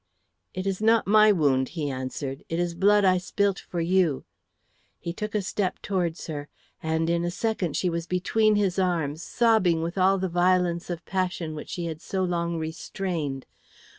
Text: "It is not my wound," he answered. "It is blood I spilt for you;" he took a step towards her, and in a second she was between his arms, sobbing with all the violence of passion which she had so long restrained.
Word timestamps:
"It 0.55 0.65
is 0.65 0.81
not 0.81 1.05
my 1.05 1.31
wound," 1.31 1.69
he 1.77 1.91
answered. 1.91 2.43
"It 2.49 2.57
is 2.57 2.73
blood 2.73 3.05
I 3.05 3.19
spilt 3.19 3.59
for 3.59 3.79
you;" 3.79 4.25
he 4.99 5.13
took 5.13 5.35
a 5.35 5.43
step 5.43 5.79
towards 5.83 6.25
her, 6.25 6.47
and 6.81 7.07
in 7.07 7.23
a 7.23 7.29
second 7.29 7.77
she 7.77 7.87
was 7.87 8.07
between 8.07 8.55
his 8.55 8.79
arms, 8.79 9.21
sobbing 9.21 9.83
with 9.83 9.99
all 9.99 10.17
the 10.17 10.27
violence 10.27 10.89
of 10.89 11.05
passion 11.05 11.53
which 11.53 11.69
she 11.69 11.85
had 11.85 12.01
so 12.01 12.23
long 12.23 12.57
restrained. 12.57 13.45